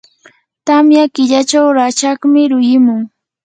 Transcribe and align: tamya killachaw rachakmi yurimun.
tamya 0.67 1.03
killachaw 1.13 1.67
rachakmi 1.77 2.39
yurimun. 2.49 3.01